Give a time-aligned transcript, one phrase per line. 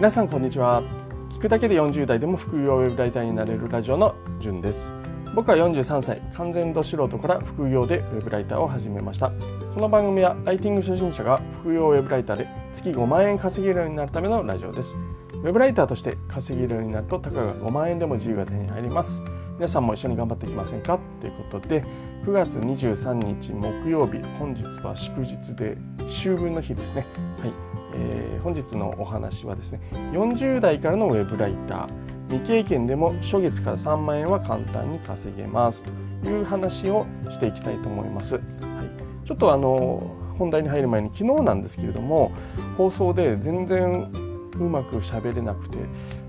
[0.00, 0.82] 皆さんこんにちは。
[1.28, 4.94] 聞くだけで40代でも副業ウェブライターになれるラジオのじゅんです。
[5.34, 6.22] 僕は43歳。
[6.32, 9.30] 完全度素人から副業でウェブライターを始めました。
[9.74, 14.96] この番組はライティング初心者が副業ウェブライターで月5万円稼げるようになるためのラジオです。
[15.34, 19.22] ウェブライターとして稼げるようになるとたかが5万円でも自由が手に入ります。
[19.56, 20.98] 皆さんも一緒に頑張っていきませんか？
[21.20, 21.84] ということで
[22.24, 25.76] 9月23日木曜日本日は祝日で
[26.08, 27.04] 秋分の日ですね。
[27.42, 27.52] はい。
[27.94, 29.80] えー、本日のお話はですね
[30.12, 32.10] 40代からのウェブライター。
[32.30, 35.82] 未経験でも初月から3万円は簡単に稼げます。
[36.22, 38.34] という話をしていきたいと思います。
[38.34, 42.32] はい、ちょっとあの本題に入る前に昨日なんですけれども
[42.78, 44.10] 放送で全然
[44.58, 45.78] うまく喋れなくて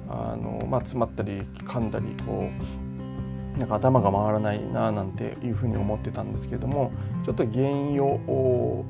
[0.09, 2.49] あの、まあ、詰まったり噛んだりこ
[3.55, 6.91] うなんか頭が回らないななんていうふうに思ってたんですけれども
[7.25, 8.85] ちょっと原因を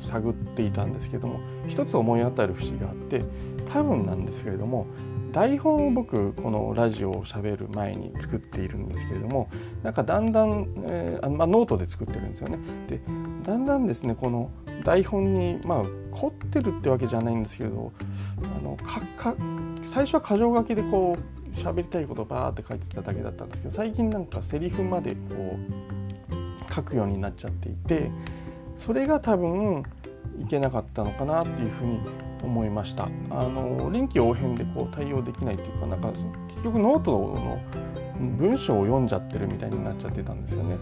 [0.00, 3.24] 探っていたんですけども一つ思い当たる節があって
[3.72, 4.86] 多分なんですけれども
[5.32, 9.50] 台本を僕このラジオをしゃべる前に作っているんですけれども
[9.82, 12.58] なんかだんだん、えー、あまあ、ノートで作ってるんですよね。
[12.88, 13.00] で
[13.42, 14.50] だんだんですねこの
[14.82, 17.92] 台本にまあ凝ってるってわけじゃないんですけれど
[18.58, 19.36] あのかか
[19.92, 25.58] 最初は箇条書きでこう喋りたいことをバーって書いてただけだったんですけど最近なんかセリフまでこ
[26.70, 28.10] う書くようになっちゃっていて
[28.78, 29.82] それが多分
[30.40, 31.98] いけなかったのかなっていうふうに
[32.42, 33.08] 思いました。
[33.30, 36.08] あの臨機応変でこう対応できないっていうかなんか
[36.48, 37.58] 結局ノートの
[38.38, 40.76] 文章を読んじゃってるみたいになっちゃってたんですよね。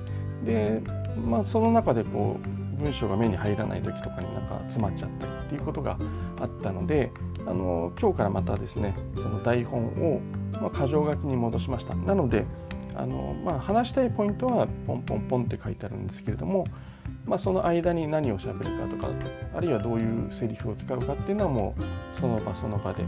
[0.45, 0.83] で
[1.25, 5.97] まあその中でこう文章が目に入らない時とかになんか詰まっちゃったりっていうことが
[6.41, 7.13] あったので
[7.47, 10.21] あの今日からまたですねその台本を、
[10.53, 11.95] まあ、箇条書きに戻しました。
[11.95, 12.45] なので
[12.97, 16.67] あの、まあ、話したいポイントはポンポンポンって書いてあるんですけれども
[17.27, 19.09] まあ、その間に何をしゃべるかとか
[19.55, 23.03] あるいはどういうセリフを使うかっていうのはもうその場その場で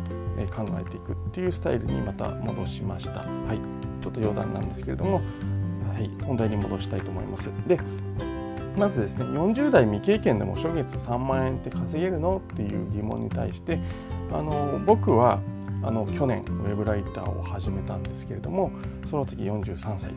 [0.47, 3.21] 考えていくっていうスタイルにまた戻しました。
[3.21, 5.21] はい、ちょっと余談なんですけれども、は
[6.01, 7.51] い、本題に戻したいと思います。
[7.67, 7.79] で
[8.77, 13.79] まずですね40代未経験でも初月3万円って稼げるのっていう疑問に対して
[14.33, 15.41] あの僕は
[15.83, 18.71] あの去年ウェブライターを始めたんですけれども
[19.11, 20.11] その時43歳、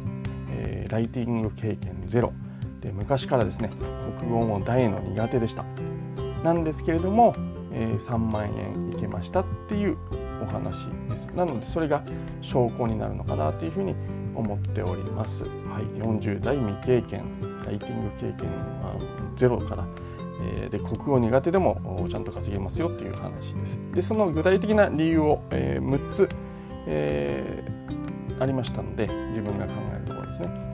[0.50, 2.34] えー、ライティング経験ゼロ
[2.82, 3.70] で昔からですね
[4.20, 5.66] 国語も大の苦手でした
[6.44, 7.36] なんですけれども、
[7.72, 9.98] えー、3万円いけましたっていう
[10.42, 12.04] お話ですなのでそれが
[12.42, 13.94] 証拠になるのかなというふうに
[14.36, 15.50] 思っております、は
[15.82, 17.26] い、40代未経験
[17.66, 18.50] ライティング経験
[18.82, 18.96] は
[19.36, 19.86] ゼロから
[20.42, 23.78] えで国語苦手でもちゃんと稼げますよっていう話です。
[23.94, 26.30] でその具体的な理由を、えー、6つ、
[26.88, 30.69] えー、ありましたので自分が考えるところですね。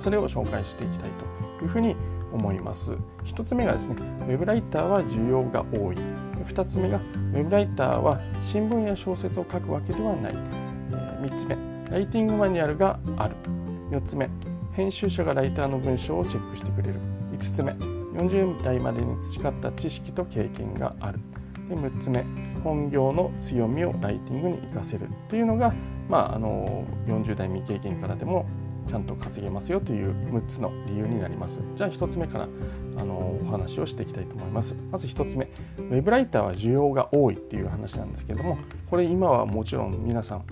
[0.00, 1.10] それを紹介していきたい
[1.58, 1.94] というふうに
[2.32, 2.92] 思います。
[3.24, 5.96] 1つ目がですね、ウェブライターは需要が多い。
[6.44, 10.32] 2つ目が、ウェブライターは新聞や小説を書くわけではない。
[10.32, 11.56] 3つ目、
[11.90, 13.36] ライティングマニュアルがある。
[13.90, 14.30] 4つ目、
[14.72, 17.00] 編集者がライターの文章をチェックしてくれる。
[17.32, 21.20] 5つ目、40代までに培った知識と経験がある。
[21.68, 22.24] で6つ目、
[22.64, 25.74] 本業の強みをライティングに活かせるというのが、
[26.08, 28.46] まあ、あの40代未経験からでも
[28.88, 31.60] ちゃんと稼げますよという6つの理由になります。
[31.76, 32.48] じゃあ1つ目から
[32.98, 34.74] あのお話をしていきたいと思います。
[34.90, 35.46] まず1つ目、
[35.78, 38.58] ウェブライターは需要が多いっていう話なんですけども、
[38.88, 40.44] これ今はもちろん皆さん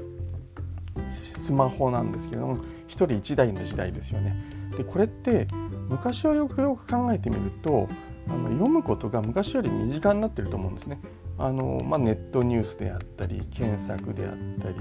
[1.14, 4.36] スマホなんですけども、1人1台の時代ですよね。
[4.76, 5.48] でこれって
[5.88, 7.88] 昔はよくよく考えてみると
[8.28, 11.00] あの読むことが昔より身近になってると思うんですね。
[11.38, 14.74] あのまあ、ネットニュースであったり検索であったり、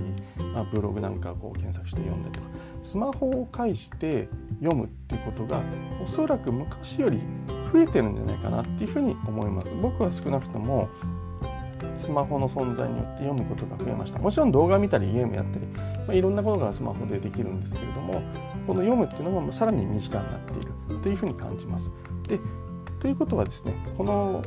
[0.53, 2.47] まあ、ブログなんかこう検索して読んだりとか
[2.87, 4.29] スマホを介して
[4.61, 5.61] 読むっていうことが
[6.01, 7.19] おそらく昔より
[7.73, 9.73] 増えてるんじゃないかなっていうふうに思います。
[9.81, 10.87] 僕は少なくとも
[11.97, 14.19] スマホの存在によって読むことが増えました。
[14.19, 15.81] もちろん動画見たりゲームやったり、ま
[16.11, 18.21] あ、いろんなことがスマホでできるんですけれども
[18.65, 20.71] この読むっていうのがさらに身近になっている
[21.01, 21.91] というふうに感じます。
[22.25, 22.39] で
[23.01, 24.41] ということはですねこの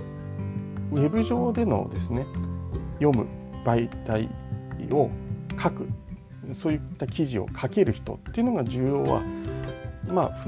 [0.93, 2.25] ウェブ上でのですね
[3.00, 3.26] 読む
[3.67, 4.31] 媒体
[4.93, 5.11] を
[5.62, 5.87] 書く
[6.55, 9.23] そういった記事を書ける人っていうのが需要は
[10.08, 10.47] まあ、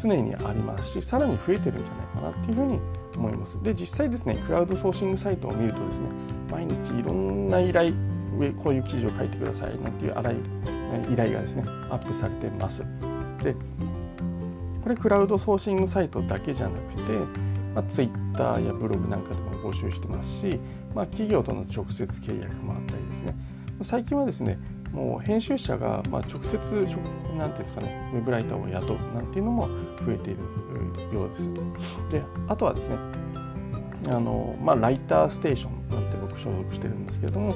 [0.00, 2.80] 常にありますしさらに増えてるんじゃないかなっていうふうに
[3.14, 3.62] 思います。
[3.62, 6.08] で実際ですねクラウドソーシングサイトを見るとですね
[6.50, 7.92] 毎日いろんな依頼
[8.38, 12.82] 上こういう記事を書いてくださいなんていう依頼がですねアップされてます。
[13.42, 13.54] で
[14.82, 17.46] これクラウドソーシングサイトだけじゃなくて
[17.76, 20.58] まあ、Twitter やブログなんかでも募集してますし、
[20.94, 23.36] まあ、企業との直接契約もあったりですね
[23.82, 24.58] 最近はですね
[24.96, 29.68] もう編集者がま直接何ていうんですかねウェブライターを雇うなんていうのも
[30.06, 30.40] 増えている
[31.14, 31.48] ようです。
[32.10, 32.96] であとはですね
[34.08, 37.52] あの、まあ、ライターステーションなんて僕所属してるんですけれども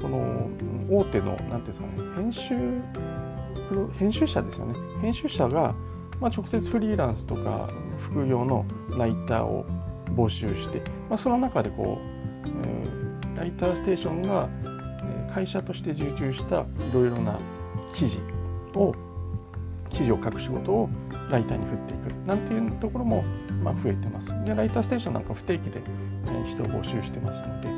[0.00, 0.48] この
[0.90, 2.54] 大手の何ていうんですかね編集
[3.98, 5.74] 編集者ですよね編集者が、
[6.20, 7.68] まあ、直接フリーランスとか
[7.98, 8.64] 副業の
[8.96, 9.66] ライターを
[10.16, 10.80] 募集して、
[11.10, 14.48] まあ、その中でこう、えー、ライターステーションが
[15.32, 17.38] 会社として受注したいろいろな
[17.94, 18.20] 記事
[18.74, 18.94] を
[19.90, 20.88] 記事を書く仕事を
[21.30, 23.24] ライターに振っていくなんていうところも
[23.62, 24.28] まあ増えてます。
[24.44, 25.82] でライターステーションなんか不定期で
[26.46, 27.76] 人を募集してますので、はい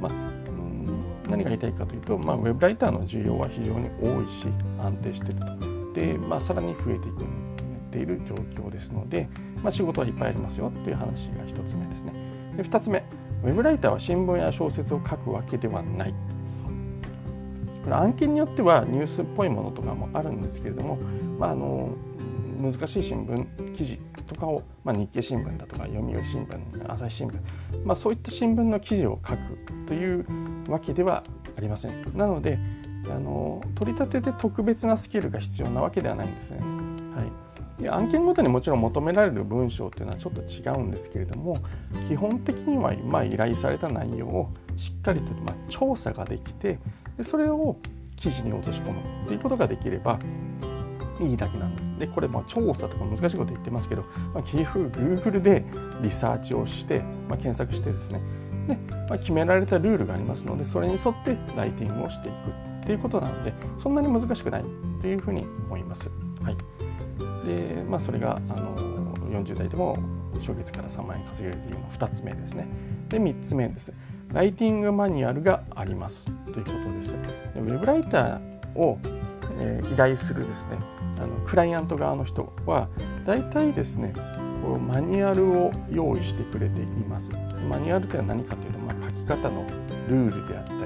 [0.00, 4.46] まあ、ん何が言いたいかというと、まあ、ウェブライターの需要は非常に多いし
[4.80, 5.92] 安定してると。
[5.94, 7.26] で、まあ、さらに増えていくっ
[7.90, 8.34] ている状
[8.64, 9.28] 況ですので、
[9.62, 12.12] まあ、仕事はいっぱいありますよっていう話が1つ目ですね。
[12.56, 13.04] で2つ目
[13.44, 16.14] ウェブライターは新聞や小説を書くわけではない。
[17.92, 20.96] 案件によってはニュースっぽいものとかもあるんですけれども、
[21.38, 21.90] まあ、あの
[22.60, 27.34] 難しい新聞記事とかを、まあ、日経新聞だとか読売新聞朝日新聞、
[27.84, 29.38] まあ、そういった新聞の記事を書く
[29.86, 30.24] という
[30.68, 31.24] わけでは
[31.56, 32.16] ありません。
[32.16, 32.58] なので
[33.06, 36.58] あの取り立てで特別なスキルが必要なわけではないんですね。
[37.14, 37.44] はい
[37.82, 41.58] で案件ごとにもちろん求められる文章っていうのはちょっと違うんですけれども
[42.08, 46.78] 基本的にはま依頼された内容をしっかりとま調査ができて
[47.16, 47.76] でそれを
[48.16, 50.18] 記事に落とし込むっていうことができれば
[51.20, 51.92] いいだけなんです。
[51.98, 54.02] でこれまあ調査とか難しいこと言ってますけど、
[54.32, 55.64] まあ、結局 Google で
[56.02, 58.20] リサーチをして、まあ、検索してですね
[58.66, 58.76] で、
[59.08, 64.64] まあ、決められたルールがありますのでそれに沿ってライティングをしていくっていうことなのでそんなに難しくない
[65.00, 66.10] というふうに思います。
[66.42, 66.56] はい
[67.44, 68.74] で、まあ、それがあの
[69.30, 69.98] 40代でも
[70.38, 72.66] 初月から3万円稼げる理由の2つ目ですね。
[73.08, 73.92] で3つ目です。
[74.34, 77.12] ライティングマニュアルがありますということです。
[77.54, 78.98] でウェブライターを、
[79.60, 80.70] えー、依頼するですね
[81.18, 82.88] あのクライアント側の人は
[83.24, 84.12] 大体ですね
[84.64, 87.30] こうマニュアルを用意してくれています。
[87.70, 89.64] マニュアルというのは何かというと、まあ、書き方の
[90.08, 90.78] ルールであったり、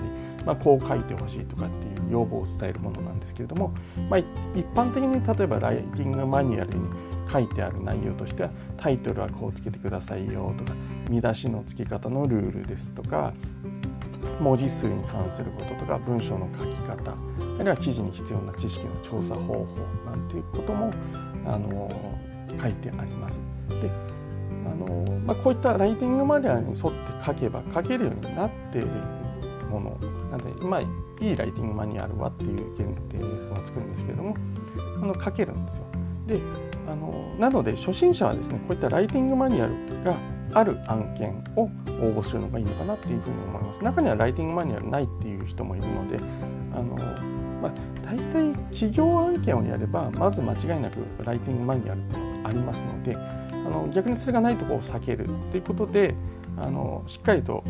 [0.45, 3.73] まあ、こう書いてほしいとかっていう要望を伝えるものなんですけれども、
[4.11, 4.27] まあ、一
[4.75, 6.87] 般的に例えばライティングマニュアルに
[7.31, 10.73] 書いてある内容としてはタイトルはこうつけてくださいよとか
[11.09, 13.33] 見出しの付け方のルールですとか
[14.41, 19.67] 文字数に関することとか文章の書き方あるいは記事に必要な知識の調査方法
[20.07, 20.93] なんていうことも
[21.47, 21.91] あの
[22.61, 23.41] 書いてあります。
[23.69, 23.91] で
[24.65, 28.89] あのまあ、こういったライティングマニュアルに沿って書けば書けるようになっている
[29.71, 29.99] もの
[30.31, 30.87] なので、まあ、い
[31.21, 34.37] いライティングマニュアルはっていう限定を作るんですけれども
[34.77, 35.85] あの書けるんですよ。
[36.27, 36.41] で
[36.87, 40.15] あのなので初心者はですねこういったライティングマニュアルが
[40.55, 41.71] ある案件を応
[42.21, 43.85] 募するのがいいのかなっていうふうに思います。
[43.85, 46.19] 中にはライティングマニュアルないっていう人もいるので
[46.73, 46.97] あの、
[47.61, 47.73] まあ、
[48.05, 56.15] 大体企業案件をやればまず間違いなくライティングマニュアルっていうのがありますのであの逆にそれがないとこを避けるっていうことで
[56.57, 57.63] あのしっかりと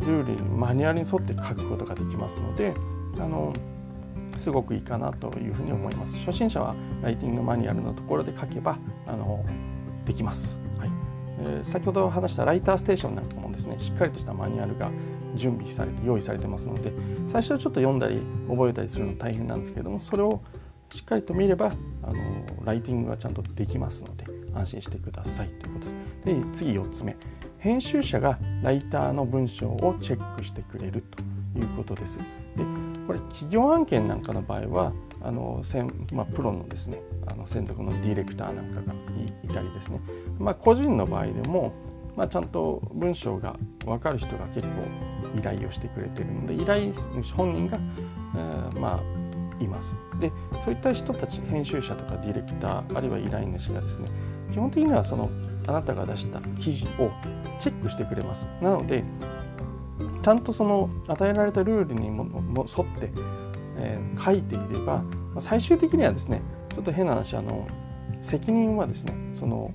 [0.00, 2.74] ルールにマニュアルに沿って書くことができますので
[3.18, 3.52] あの
[4.36, 8.76] すごくいいかなというふうに思います初心者はライティングマニュアルのところで書けば
[9.06, 9.44] あの
[10.04, 10.60] できます、
[11.40, 13.76] えー、先ほど話したライターステーションなんかもですね。
[13.78, 14.90] しっかりとしたマニュアルが
[15.34, 16.92] 準備されて用意されてますので
[17.28, 20.40] 最初はちょっと読んだり覚えたりするの大変なんですけれどもそれを
[20.92, 21.72] しっかりと見れば
[22.02, 22.14] あの
[22.64, 25.48] ライティングがちゃんとできますので安心してください。
[25.48, 25.96] ということです。
[26.24, 27.16] で次4つ目。
[27.58, 31.02] 編集者がライターの文章をチェックしてくれる。
[31.02, 31.22] と
[31.58, 32.18] いうことです。
[32.18, 32.24] で
[33.06, 35.62] これ企業案件なんかの場合はあの
[36.12, 38.92] まあ、プロのですねあの専属のディレクターなんかが
[39.42, 39.98] いたりですね、
[40.38, 41.72] まあ、個人の場合でも、
[42.16, 44.68] まあ、ちゃんと文章が分かる人が結構
[45.36, 47.78] 依頼をしてくれてるので依頼主本人が、
[48.36, 49.94] えー、まあいます。
[50.20, 50.32] で
[50.64, 54.08] そういった人たち編集者とかディレクターあるいは依頼主がですね
[54.52, 55.30] 基本的にはその
[55.66, 57.10] あなたが出した記事を
[57.60, 58.46] チェックしてくれます。
[58.60, 59.04] なので
[60.22, 63.12] ちゃんとその与えられたルールにもも沿って、
[63.76, 65.02] えー、書いていれば
[65.38, 66.42] 最終的にはですね
[66.74, 67.66] ちょっと変な話あの
[68.22, 69.72] 責任はですねその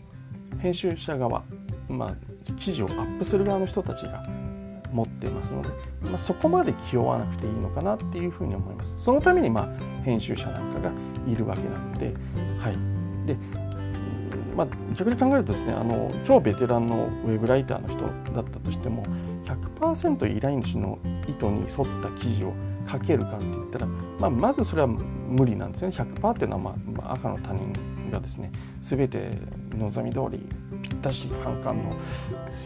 [0.59, 1.43] 編集者側、
[1.87, 2.15] まあ、
[2.59, 4.25] 記事をアップする側の人たちが
[4.91, 5.69] 持っていますので、
[6.03, 8.95] まあ、そこまで気負わなくていいのかなっていうふうに思います。
[8.97, 10.91] そのためにまあ編集者なんかが
[11.27, 12.13] いるわけなので、
[12.59, 13.37] はい、で
[14.55, 18.01] まあ、逆に考えるとですねあの超ベテランのウェブライターの人
[18.33, 19.05] だったとしても
[19.45, 20.99] 100%依頼主の
[21.29, 22.53] 意図に沿った記事を
[22.91, 26.75] 書けるかって言ったら、まあ、まずそれは無理なんですよね100%っていうのは、ま
[27.05, 27.73] あ、赤の他人
[28.11, 28.51] がですね
[28.81, 29.37] 全て
[29.79, 30.39] 望み通り
[30.81, 31.95] ぴったしカンカンの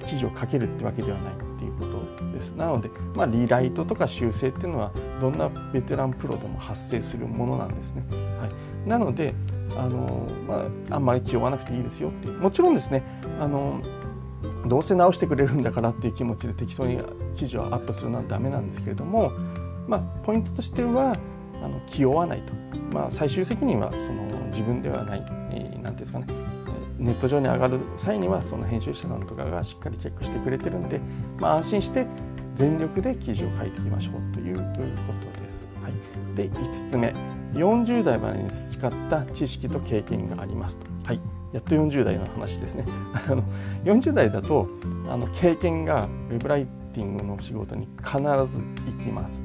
[0.07, 2.49] 記事を書けるってわけではないっていうことです。
[2.51, 4.91] なので、まあ、リライトとか修正っていうのは
[5.21, 8.03] どんなベテランプロでも発生するものなんですね、
[8.39, 8.49] は
[8.85, 9.33] い、なので
[9.77, 13.03] あの、まあ、あんまり気負わなくていいですよってもちろんですね
[13.39, 13.81] あの
[14.67, 16.97] どうせ直してくれるんだからっていう気持ちで適当に
[17.35, 19.31] 記事をアップするのはダメなんですけれども、
[19.87, 21.15] まあ、ポイントとしては
[21.63, 22.53] あの気負わないと、
[22.93, 26.52] まあ、最終責任はその自分ではない何、えー、て言うんですかね。
[26.97, 30.99] ネット上に上がる際にはその編集者さんとかがしっかりチェックしてくれてるんで、
[31.39, 32.05] まあ、安心して
[32.55, 34.63] 全力で記事を書いていきましょうというこ
[35.35, 35.67] とです。
[35.81, 37.13] はい、で5つ目
[37.53, 40.85] 40代までに培った知識と経験がありますと。
[41.03, 41.19] はい
[41.53, 42.85] やっと40代の話ですね。
[43.13, 43.43] あの
[43.83, 44.67] 40代だと
[45.07, 48.59] あの経験がウェブライティングの仕事に必ず
[48.97, 49.41] 行きます。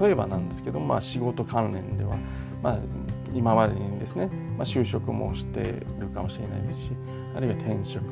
[0.00, 2.16] 例えばなんですけど、まあ、仕事関連では、
[2.62, 2.78] まあ、
[3.34, 4.30] 今までにですね、
[4.62, 5.60] まあ、就職もして
[5.98, 6.92] るかもしれないですし
[7.34, 8.04] あるいは転職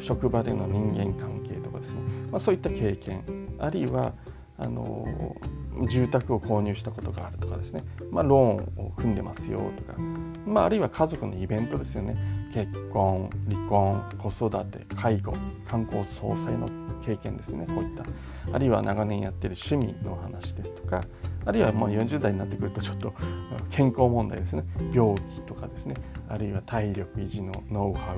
[0.00, 2.00] 職場での人間関係とかですね、
[2.32, 3.22] まあ、そういった経験
[3.56, 4.12] あるいは
[4.58, 5.06] あの
[5.88, 9.96] 住宅を購入したことがあるとかですね、まあ、ローンを組んでますよとか、
[10.44, 12.16] まあ、あるいは家族のイベントですよね。
[12.52, 15.32] 結婚離婚子育て介護
[15.68, 16.68] 観光総裁の
[17.00, 17.66] 経験ですね。
[17.66, 18.04] こういった。
[18.52, 21.02] あるいは長年やってる趣味の話ですとか
[21.44, 23.12] あるいはもう40代になってくるとちょっと
[23.70, 24.64] 健康問題ですね。
[24.92, 25.94] 病気とかですね。
[26.28, 28.16] あるいは体力維持のノウハウ。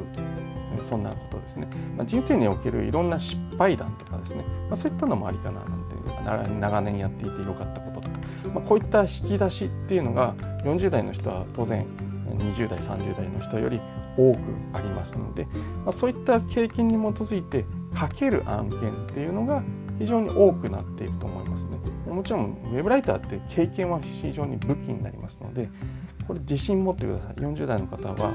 [0.84, 8.18] そんなことですね、まあ、人生におけるいろんな失敗談とかですね、まあ、そういったのもありかななんて長年やっていてよかったこととか、
[8.54, 10.34] まあ、こういった引き出しっていうのが
[10.64, 11.86] 40代の人は当然
[12.38, 13.80] 20代30代の人より
[14.16, 14.38] 多く
[14.72, 15.46] ありますので、
[15.84, 17.64] まあ、そういった経験に基づいて
[17.98, 19.62] 書ける案件っていうのが
[19.98, 21.78] 非常に多くなっていると思いますね。
[22.12, 25.68] もちろんウェブライターって経験は非常に武器になりますので
[26.26, 28.32] これ自信持ってください40代の方は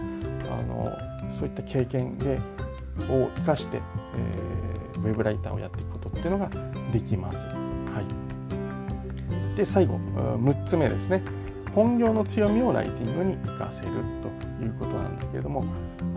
[0.50, 0.88] あの
[1.38, 2.40] そういった経験で
[3.10, 6.50] を生かして、えー、ウェブライターをやっていくことっていうのが
[6.92, 7.46] できます。
[7.48, 7.54] は
[9.54, 11.22] い、で最後6つ目ですね
[11.76, 15.64] 本業の強みをライティングに生かせるということなんですけれども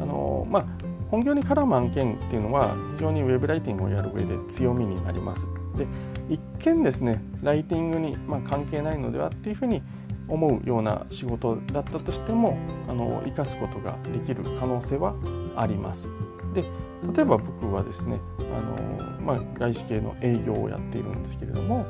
[0.01, 0.67] あの、まあ、
[1.11, 5.47] 本業に絡む案件っていうのは非常にウェブライティングをやる上で強みになります。
[5.77, 5.87] で
[6.29, 9.83] 一見ですねライティングに、まあ、関係ないのではっていうふうに
[10.29, 12.57] 思うような仕事だったとしても
[12.89, 15.15] あの生かすことができる可能性は
[15.57, 16.09] あります。
[16.55, 16.63] で
[17.15, 21.87] 例えば僕はですねあの、まあ、外資系の営業をやっているんですけれども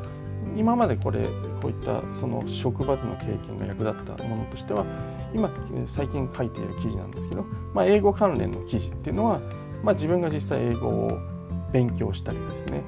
[0.56, 1.24] 今までこれ
[1.60, 4.84] こういったその職場での経験が役立ったものとしては
[5.34, 5.50] 今
[5.86, 7.44] 最近書いている記事なんですけど、
[7.74, 9.40] まあ、英語関連の記事っていうのは、
[9.82, 11.18] まあ、自分が実際英語を
[11.72, 12.82] 勉強したりですね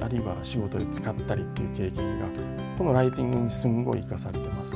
[0.00, 2.26] あるいは仕事で使ったりっていう経験が
[2.76, 4.74] このライティングにすんごい生かされてます。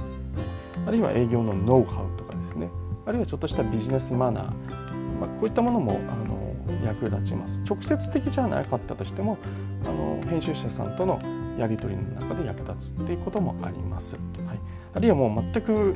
[0.87, 2.71] あるいは営業のノウハウとかですね
[3.05, 4.45] あるいはちょっとしたビジネスマナー、
[5.21, 6.37] まあ、こういったものもあの
[6.85, 9.37] 役立ちます直接的じゃなかったとしても
[9.85, 11.21] あの編集者さんとの
[11.59, 14.15] やり取りの中で役立つっていうこともあります。
[14.15, 14.61] はい、
[14.95, 15.95] あるいはもう全く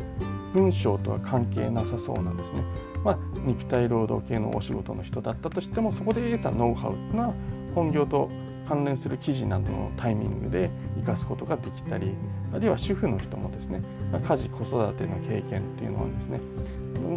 [0.54, 2.62] 文章とは関係なさそうなんですね。
[3.04, 7.32] まあ、肉体労働系のお仕事の人だったとしてもそこで得たノウハウが
[7.74, 8.28] 本業と
[8.68, 12.12] 関連する記事などのタイミングで生かすことができたり
[12.54, 13.82] あるいは主婦の人もですね
[14.22, 16.40] 家事子育ての経験っていうのはですね、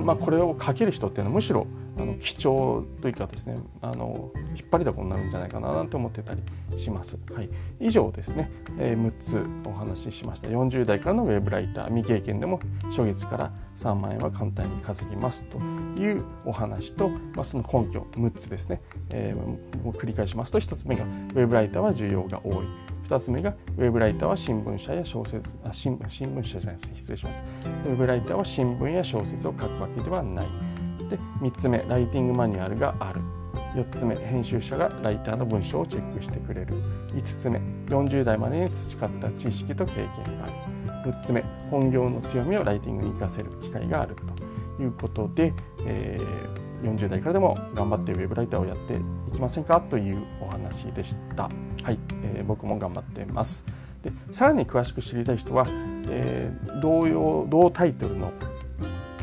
[0.03, 6.41] まあ、これをかける人っていうのはむしろあの貴重というかですねあの引っ張りだこになるんじゃないかななんて思ってたり
[6.75, 7.17] します。
[7.33, 10.49] はい、以上ですね、えー、6つお話ししました。
[10.49, 11.87] 40代からのウェブライター。
[11.87, 12.59] 未経験でも
[12.89, 15.57] 初月から3万円は簡単に稼ぎますと
[15.99, 22.65] いうお話と、まあ、その根拠6つですね、えー、繰り返しますと1つ目がウェブライターは需要が多い。
[23.07, 26.91] 2つ目がウェブライターは新聞社や小説あ新新聞社じゃないです。
[26.95, 27.37] 失礼します。
[27.85, 30.47] ウェブライターは新聞や小説を書くわけではない。
[31.13, 33.21] で3つ目ライティングマニュアルがある。
[33.75, 36.73] 4つ目編集者がライターの文章をチェックしてくれる。
[37.13, 40.07] 5つ目40代までに培った知識と経験
[40.39, 40.47] があ
[41.05, 41.11] る。
[41.11, 44.15] 6つ目本業の強みをライティングに生かせる機会がある。
[44.77, 45.53] ということで、
[45.85, 49.81] えー、40代からでも頑張ってウェブライターをやっていきませんか？
[49.81, 51.43] というお話でした。
[51.83, 53.65] はい、えー、僕も頑張ってます。
[54.01, 55.65] でさらに詳しく知りたい人は、
[56.09, 58.31] えー、同様同タイトルの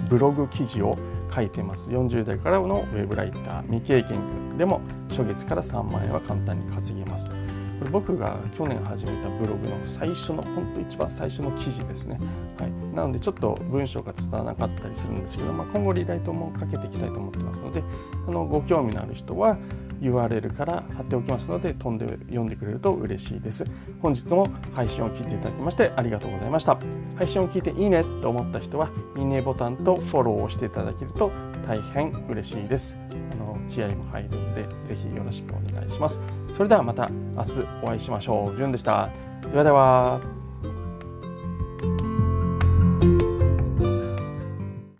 [0.09, 0.97] ブログ記事を
[1.33, 1.89] 書いてます。
[1.89, 7.33] 40代からのウェブライター未経験でも初月から3万円は簡単に稼げますこ
[7.85, 12.21] れ僕が去年始めたブログの最初の本当一番最初の記事ですね、
[12.59, 17.83] はい、なのでちょっと文章が伝わらなかったりするんですけど、まあ、今後リライトもかけていきたいと思ってますので
[18.29, 19.57] あのご興味のある人は
[20.01, 23.65] URL から貼っておきますので飛んで読んでくれると嬉しいです。
[24.01, 26.79] 本日も配信を聞いていただきましてありがとうございました。
[27.17, 31.31] 配信を聞いていいねと思った人はいいねボタンとフォローをしていただけると
[31.67, 32.97] 大変嬉しいです。
[33.33, 36.21] あの気合も入るのでぜひよろしくお願いします。
[36.57, 38.57] それではまた明日お会いしましょう。
[38.57, 39.11] じゅんでした。
[39.53, 40.40] ではでは。